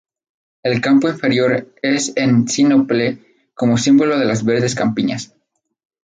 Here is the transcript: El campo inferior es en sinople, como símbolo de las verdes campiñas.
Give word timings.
El 0.63 0.81
campo 0.81 1.07
inferior 1.09 1.75
es 1.83 2.13
en 2.15 2.47
sinople, 2.47 3.51
como 3.53 3.77
símbolo 3.77 4.17
de 4.17 4.25
las 4.25 4.43
verdes 4.43 4.73
campiñas. 4.73 5.35